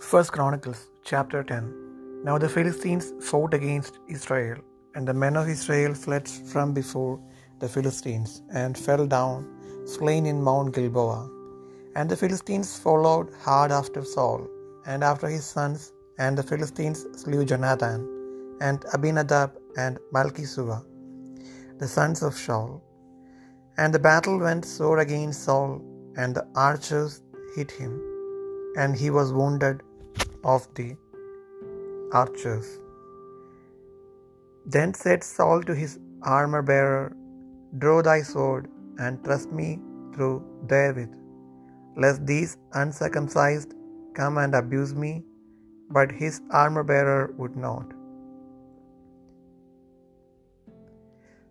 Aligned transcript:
First 0.00 0.30
Chronicles 0.32 0.90
chapter 1.04 1.42
10 1.42 2.22
Now 2.26 2.38
the 2.38 2.48
Philistines 2.48 3.06
fought 3.28 3.52
against 3.52 3.98
Israel, 4.16 4.58
and 4.94 5.06
the 5.08 5.12
men 5.22 5.36
of 5.36 5.48
Israel 5.54 5.92
fled 5.92 6.28
from 6.52 6.72
before 6.72 7.18
the 7.58 7.68
Philistines, 7.68 8.42
and 8.60 8.78
fell 8.78 9.04
down, 9.06 9.40
slain 9.94 10.24
in 10.24 10.38
Mount 10.48 10.72
Gilboa. 10.76 11.28
And 11.96 12.08
the 12.08 12.20
Philistines 12.22 12.70
followed 12.84 13.28
hard 13.46 13.72
after 13.80 14.02
Saul, 14.14 14.46
and 14.86 15.02
after 15.10 15.28
his 15.36 15.44
sons, 15.56 15.92
and 16.18 16.38
the 16.38 16.48
Philistines 16.50 17.00
slew 17.22 17.44
Jonathan, 17.52 18.00
and 18.68 18.86
Abinadab, 18.94 19.50
and 19.76 19.98
Malchishua, 20.14 20.78
the 21.82 21.90
sons 21.96 22.22
of 22.28 22.34
Saul. 22.46 22.70
And 23.80 23.92
the 23.92 24.04
battle 24.10 24.38
went 24.46 24.64
sore 24.76 25.00
against 25.06 25.42
Saul, 25.48 25.72
and 26.16 26.32
the 26.38 26.46
archers 26.70 27.20
hit 27.56 27.72
him, 27.82 27.92
and 28.80 28.94
he 29.02 29.10
was 29.18 29.38
wounded 29.40 29.78
of 30.44 30.72
the 30.74 30.96
archers. 32.12 32.78
Then 34.66 34.94
said 34.94 35.24
Saul 35.24 35.62
to 35.62 35.74
his 35.74 35.98
armor 36.22 36.62
bearer, 36.62 37.12
Draw 37.78 38.02
thy 38.02 38.22
sword, 38.22 38.68
and 38.98 39.22
thrust 39.24 39.52
me 39.52 39.78
through 40.14 40.44
therewith, 40.66 41.14
lest 41.96 42.26
these 42.26 42.56
uncircumcised 42.72 43.74
come 44.14 44.38
and 44.38 44.54
abuse 44.54 44.94
me. 44.94 45.24
But 45.90 46.10
his 46.12 46.40
armor 46.50 46.82
bearer 46.82 47.32
would 47.38 47.56
not. 47.56 47.92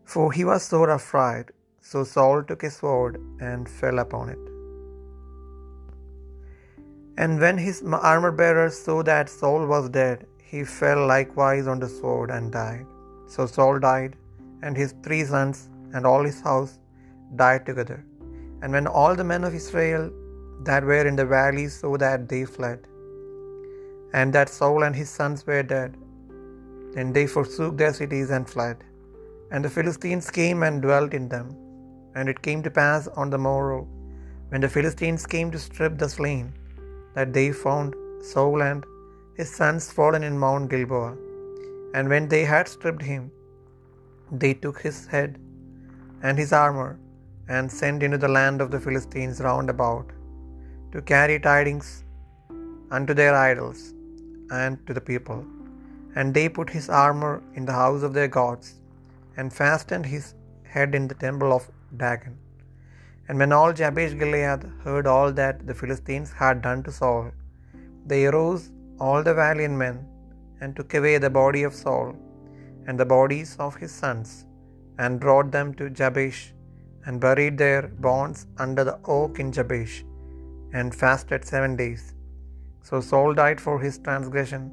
For 0.06 0.32
he 0.32 0.46
was 0.46 0.64
sore 0.64 0.92
afraid. 0.92 1.46
So 1.82 2.04
Saul 2.04 2.44
took 2.44 2.62
his 2.62 2.76
sword 2.76 3.20
and 3.40 3.68
fell 3.68 4.00
upon 4.00 4.30
it. 4.30 4.57
And 7.18 7.40
when 7.44 7.58
his 7.58 7.78
armor 8.12 8.32
bearer 8.32 8.70
saw 8.70 8.98
that 9.04 9.30
Saul 9.30 9.66
was 9.74 9.90
dead, 9.90 10.28
he 10.52 10.64
fell 10.64 11.02
likewise 11.14 11.68
on 11.72 11.80
the 11.84 11.90
sword 12.00 12.30
and 12.36 12.52
died. 12.52 12.86
So 13.34 13.46
Saul 13.56 13.80
died, 13.80 14.14
and 14.64 14.78
his 14.82 14.94
three 15.06 15.24
sons 15.32 15.58
and 15.94 16.06
all 16.10 16.24
his 16.24 16.42
house 16.50 16.74
died 17.42 17.64
together. 17.70 18.00
And 18.62 18.72
when 18.76 18.88
all 19.00 19.16
the 19.16 19.30
men 19.32 19.44
of 19.48 19.56
Israel 19.62 20.06
that 20.68 20.84
were 20.84 21.06
in 21.12 21.18
the 21.20 21.26
valley 21.38 21.68
saw 21.68 21.98
that, 22.04 22.28
they 22.32 22.44
fled, 22.46 22.80
and 24.20 24.32
that 24.36 24.50
Saul 24.58 24.84
and 24.88 24.96
his 25.02 25.10
sons 25.20 25.46
were 25.50 25.64
dead, 25.76 25.92
then 26.96 27.10
they 27.16 27.28
forsook 27.36 27.74
their 27.78 27.96
cities 28.02 28.30
and 28.38 28.54
fled. 28.54 28.78
And 29.52 29.64
the 29.66 29.74
Philistines 29.78 30.30
came 30.40 30.62
and 30.68 30.82
dwelt 30.86 31.14
in 31.20 31.28
them. 31.34 31.48
And 32.16 32.28
it 32.32 32.42
came 32.46 32.62
to 32.64 32.72
pass 32.72 33.08
on 33.22 33.30
the 33.30 33.44
morrow, 33.48 33.82
when 34.50 34.62
the 34.62 34.74
Philistines 34.76 35.26
came 35.34 35.50
to 35.52 35.60
strip 35.68 35.98
the 35.98 36.10
slain, 36.10 36.48
that 37.18 37.34
they 37.38 37.48
found 37.64 37.96
Saul 38.32 38.62
and 38.70 38.84
his 39.40 39.50
sons 39.60 39.86
fallen 39.98 40.24
in 40.30 40.44
Mount 40.44 40.68
Gilboa. 40.72 41.12
And 41.96 42.14
when 42.14 42.26
they 42.34 42.44
had 42.54 42.68
stripped 42.76 43.06
him, 43.12 43.24
they 44.42 44.54
took 44.64 44.80
his 44.88 44.98
head 45.14 45.32
and 46.26 46.38
his 46.44 46.54
armor, 46.66 46.92
and 47.56 47.76
sent 47.82 48.02
into 48.06 48.20
the 48.24 48.34
land 48.38 48.60
of 48.64 48.72
the 48.74 48.82
Philistines 48.86 49.38
round 49.48 49.70
about, 49.74 50.08
to 50.94 51.02
carry 51.12 51.38
tidings 51.50 51.90
unto 52.98 53.14
their 53.20 53.36
idols 53.50 53.82
and 54.60 54.74
to 54.88 54.94
the 54.98 55.06
people. 55.12 55.40
And 56.18 56.34
they 56.38 56.48
put 56.58 56.76
his 56.78 56.90
armor 57.06 57.36
in 57.58 57.66
the 57.70 57.78
house 57.84 58.04
of 58.08 58.16
their 58.18 58.32
gods, 58.40 58.68
and 59.38 59.58
fastened 59.62 60.08
his 60.16 60.28
head 60.76 60.94
in 61.00 61.08
the 61.12 61.20
temple 61.26 61.52
of 61.58 61.66
Dagon. 62.04 62.36
And 63.28 63.38
when 63.42 63.54
all 63.58 63.74
Jabesh 63.80 64.14
Gilead 64.22 64.62
heard 64.84 65.06
all 65.14 65.30
that 65.40 65.58
the 65.68 65.78
Philistines 65.80 66.32
had 66.42 66.66
done 66.68 66.82
to 66.86 66.92
Saul, 67.00 67.26
they 68.12 68.22
arose 68.30 68.64
all 69.06 69.22
the 69.28 69.38
valiant 69.44 69.78
men, 69.86 69.98
and 70.60 70.76
took 70.76 70.94
away 71.00 71.16
the 71.24 71.36
body 71.42 71.64
of 71.70 71.80
Saul, 71.84 72.10
and 72.86 72.98
the 73.02 73.12
bodies 73.18 73.52
of 73.66 73.76
his 73.82 73.94
sons, 74.02 74.30
and 75.04 75.24
brought 75.26 75.50
them 75.56 75.70
to 75.80 75.96
Jabesh, 76.00 76.42
and 77.06 77.26
buried 77.26 77.58
their 77.64 77.84
bones 78.06 78.40
under 78.66 78.84
the 78.90 78.98
oak 79.18 79.34
in 79.44 79.50
Jabesh, 79.58 79.98
and 80.78 81.00
fasted 81.02 81.44
seven 81.54 81.76
days. 81.82 82.04
So 82.88 82.98
Saul 83.10 83.32
died 83.42 83.60
for 83.66 83.76
his 83.86 83.98
transgression, 84.08 84.66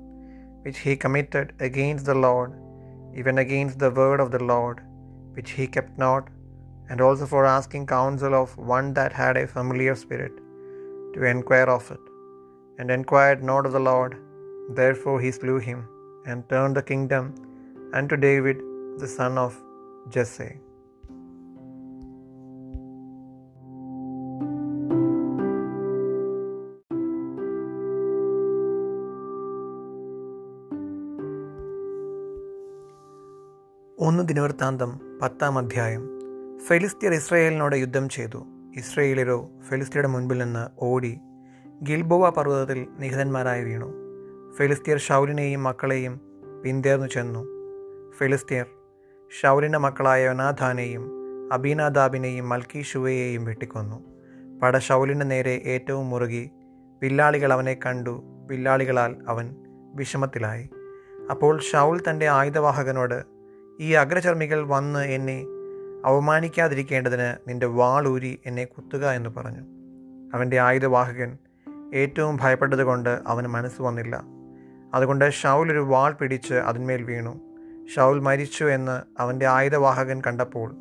which 0.65 0.79
he 0.85 1.03
committed 1.05 1.49
against 1.69 2.07
the 2.11 2.21
Lord, 2.27 2.53
even 3.21 3.39
against 3.45 3.77
the 3.83 3.95
word 4.01 4.21
of 4.25 4.31
the 4.35 4.45
Lord, 4.55 4.79
which 5.37 5.53
he 5.59 5.67
kept 5.77 5.95
not, 6.07 6.25
and 6.90 7.02
also 7.02 7.26
for 7.26 7.46
asking 7.46 7.86
counsel 7.86 8.34
of 8.34 8.58
one 8.58 8.94
that 8.94 9.14
had 9.14 9.38
a 9.38 9.48
familiar 9.48 9.96
spirit, 9.96 10.36
to 11.14 11.24
enquire 11.24 11.70
of 11.78 11.92
it, 11.92 12.06
and 12.80 12.90
enquired 12.92 13.44
not 13.44 13.66
of 13.66 13.72
the 13.72 13.86
Lord. 13.92 14.14
Therefore 14.80 15.20
he 15.22 15.32
slew 15.32 15.60
him, 15.60 15.82
and 16.26 16.50
turned 16.54 16.76
the 16.76 16.88
kingdom 16.94 17.26
unto 17.94 18.16
David 18.16 18.58
the 18.98 19.12
son 19.20 19.38
of 19.38 19.54
Jesse. 20.16 20.56
ഒന്ന് 34.08 34.24
ദിനവൃത്താന്തം 34.30 34.92
പത്താം 35.22 35.56
അധ്യായം 35.62 36.04
ഫെലിസ്തീർ 36.61 37.13
ഇസ്രയേലിനോട് 37.13 37.77
യുദ്ധം 37.77 38.09
ചെയ്തു. 38.09 38.47
ഇസ്രയേലരോ 38.77 39.51
ഫെലിസ്തീയുടെ 39.69 40.09
മുൻപിൽ 40.09 40.39
നിന്ന് 40.39 40.69
ഓടി 40.79 41.19
ഗിൽബോവ 41.83 42.31
പർവതത്തിൽ 42.31 42.87
നിഹിതന്മാരായി 42.99 43.65
വീണു. 43.65 43.93
ഫെലിസ്തീർ 44.59 44.99
ഷൗലിനെയും 44.99 45.63
മക്കളെയും 45.63 46.21
പിന്തേർന്നു 46.65 47.07
ചെന്നു. 47.07 47.47
ഫെലിസ്തീർ 48.19 48.67
ഷൗലിന്റെ 49.41 49.79
മക്കളായ 49.79 50.25
യോനാഥാനെയും 50.25 51.11
അബീനാദാബിനെയും 51.53 52.49
മൽക്കി 52.49 52.83
ഷുവയെയും 52.83 53.45
വെട്ടിക്കൊന്നു. 53.45 54.05
പട 54.63 54.79
ഷൗലിന്റെ 54.79 55.25
നേരെ 55.25 55.63
ഏറ്റവും 55.65 56.11
മുറുകി 56.11 56.51
വില്ലാളികൾ 57.03 57.53
അവനെ 57.53 57.79
കണ്ടു. 57.87 58.23
വില്ലാളികളാൽ 58.47 59.17
അവൻ 59.29 59.55
വിഷമത്തിലായി. 59.95 60.71
അപ്പോൾ 61.31 61.61
ഷൗൽ 61.61 62.03
തന്റെ 62.11 62.29
ആയുധവാഹകനോട് 62.29 63.23
ഈ 63.81 63.93
അഗ്രചർമ്മികൾ 63.93 64.63
വന്ന് 64.67 65.01
എന്നെ 65.01 65.45
അവമാനിക്കാതിരിക്കേണ്ടതിന് 66.05 67.37
നിന്റെ 67.49 67.67
വാളൂരി 67.67 68.41
എന്നെ 68.47 68.65
കുത്തുക 68.65 69.11
എന്ന് 69.11 69.31
പറഞ്ഞു. 69.31 69.61
അവന്റെ 70.35 70.61
ആയുധവാഹകൻ 70.61 71.39
ഏറ്റവും 71.95 72.39
ഭയപ്പെട്ടതുകൊണ്ട് 72.41 73.19
അവന് 73.27 73.47
മനസ്സ് 73.47 73.83
വന്നില്ല. 73.83 74.23
അതുകൊണ്ട് 74.95 75.31
ഷൗൽ 75.31 75.73
ഒരു 75.73 75.79
വാൾ 75.79 76.13
പിടിച്ച് 76.13 76.55
അതിന്മേൽ 76.55 77.03
വീണു. 77.03 77.41
ഷൗൽ 77.97 78.21
മരിച്ചു 78.21 78.65
എന്ന് 78.65 79.03
അവന്റെ 79.23 79.47
ആയുധവാഹകൻ 79.47 80.23
കണ്ടപ്പോൾ 80.27 80.75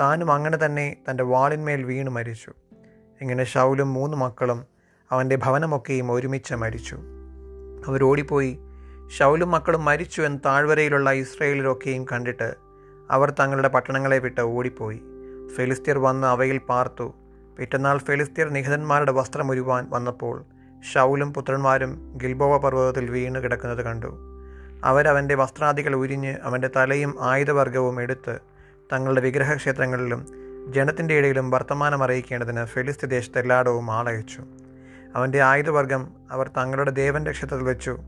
താനും 0.00 0.32
അങ്ങനെ 0.32 0.58
തന്നെ 0.64 0.96
തന്റെ 1.10 1.24
വാളിന്മേൽ 1.24 1.82
വീണു 1.82 2.10
മരിച്ചു. 2.10 2.52
ഇങ്ങനെ 3.20 3.44
ഷൗലും 3.44 3.92
മൂന്ന് 3.92 4.16
മക്കളും 4.16 4.64
അവന്റെ 5.10 5.36
ഭവനമൊക്കെയും 5.36 6.12
ഒരുമിച്ച് 6.12 6.54
മരിച്ചു. 6.54 6.98
അവരോടിപ്പോയി 7.86 8.58
ഷൗലും 9.18 9.50
മക്കളും 9.50 9.84
മരിച്ചു 9.84 10.22
എന്ന് 10.22 10.38
താഴ്വരയിലുള്ള 10.46 11.12
ഇസ്രയേലിലൊക്കെയും 11.12 12.04
കണ്ടിട്ട് 12.04 12.69
അവർ 13.10 13.30
തങ്ങളുടെ 13.30 13.68
പട്ടണങ്ങളെ 13.68 14.18
വിട്ട് 14.18 14.40
ഓടിപ്പോയി. 14.40 15.02
ഫെലിസ്തീർ 15.56 15.98
വന്ന് 15.98 16.26
അവയിൽ 16.26 16.58
പാർത്തു. 16.58 17.14
പിറ്റന്നാൾ 17.58 17.98
ഫെലിസ്തീർ 17.98 18.48
നിഹിതന്മാരുടെ 18.48 19.12
വസ്ത്രം 19.12 19.50
ഉരുവാൻ 19.50 19.86
വന്നപ്പോൾ 19.90 20.44
ഷൗലും 20.94 21.32
പുത്രന്മാരും 21.32 22.18
ഗിൽബോവ 22.22 22.58
പർവതത്തിൽ 22.58 23.10
വീണ് 23.10 23.34
കിടക്കുന്നത് 23.34 23.84
കണ്ടു. 23.84 24.18
അവരവന്റെ 24.84 25.34
വസ്ത്രാദികൾ 25.34 25.94
ഉരിഞ്ഞ് 25.94 26.36
അവന്റെ 26.42 26.70
തലയും 26.76 27.16
ആയുധവർഗവും 27.20 28.02
എടുത്ത് 28.02 28.38
തങ്ങളുടെ 28.92 29.20
വിഗ്രഹക്ഷേത്രങ്ങളിലും 29.20 30.26
ജനത്തിന്റെ 30.68 31.14
ഇടയിലും 31.14 31.50
വർത്തമാനം 31.50 32.04
അറിയിക്കേണ്ടതിന് 32.04 32.64
ഫെലിസ്തി 32.64 33.06
ദേശത്ത് 33.06 33.38
എല്ലായിടവും 33.38 33.90
ആളയച്ചു. 33.90 34.42
അവന്റെ 35.14 35.42
ആയുധവർഗം 35.42 36.08
അവർ 36.30 36.50
തങ്ങളുടെ 36.56 36.90
ദേവന്റെ 36.90 37.30
ക്ഷേത്രത്തിൽ 37.30 37.64
വെച്ചു. 37.64 37.98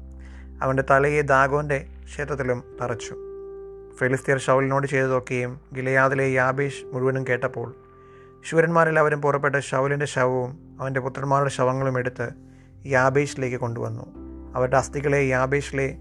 അവന്റെ 0.63 0.85
തലയെ 0.91 1.21
ദാഗോന്റെ 1.21 1.87
ക്ഷേത്രത്തിലും 2.05 2.65
തറച്ചു. 2.83 3.32
ഫെലിസ്തീർ 3.99 4.39
ഷൗലിനോട് 4.39 4.87
ചെയ്തതൊക്കെയും 4.87 5.61
ഗിലയാദിലെ 5.77 6.33
യാബേഷ് 6.33 6.85
മുഴുവനും 6.85 7.27
കേട്ടപ്പോൾ 7.27 7.75
ശൂരന്മാരെല്ലാവരും 8.45 9.23
പുറപ്പെട്ട 9.23 9.59
ഷൗലിന്റെ 9.59 10.07
ശവവും 10.07 10.77
അവന്റെ 10.81 11.01
പുത്രന്മാരുടെ 11.01 11.51
ശവങ്ങളും 11.51 11.99
എടുത്ത് 11.99 12.29
യാബേഷിലേക്ക് 12.87 13.57
കൊണ്ടുവന്നു. 13.57 14.07
അവരുടെ 14.55 14.77
അസ്ഥികളെ 14.77 15.27
യാബേഷിലെ 15.27 15.97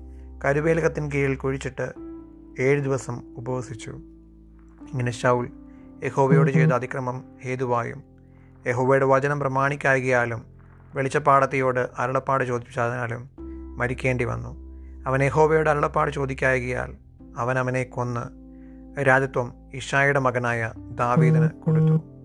കരുവേലകത്തിന് 0.46 1.12
കീഴിൽ 1.12 1.36
കുഴിച്ചിട്ട് 1.36 1.94
ഏഴ് 2.60 2.82
ദിവസം 2.82 3.22
ഉപവസിച്ചു. 3.38 3.90
ഇങ്ങനെ 4.92 5.12
ഷൗൽ 5.12 5.50
യഹോവയോട് 6.04 6.52
ചെയ്ത 6.52 6.72
അതിക്രമം 6.72 7.24
ഹേതുവായും 7.44 8.04
യഹോവയുടെ 8.68 9.06
വചനം 9.06 9.40
പ്രമാണിക്കായകിയാലും 9.40 10.46
വെളിച്ചപ്പാടത്തെയോട് 10.96 11.90
അരുളപ്പാട് 11.98 12.44
ചോദിച്ചതിനാലും 12.44 13.30
മരിക്കേണ്ടി 13.78 14.24
വന്നു. 14.24 14.58
അവൻ 15.08 15.24
യഹോവയുടെ 15.24 15.70
അരുളപ്പാട് 15.70 16.12
ചോദിക്കായകയാൽ 16.12 17.11
അവൻ 17.38 17.60
അവനെ 17.60 17.83
കൊന്ന് 17.83 18.24
രാജ്യത്വം 19.04 19.54
ഇഷായുടെ 19.74 20.19
മകനായ 20.19 20.72
ദാവീദിന് 20.78 21.50
കൊടുത്തു. 21.50 22.20